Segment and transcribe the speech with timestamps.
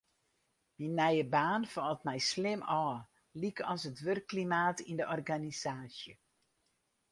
[0.79, 2.97] Myn nije baan falt my slim ôf,
[3.41, 6.13] lykas it wurkklimaat yn de organisaasje.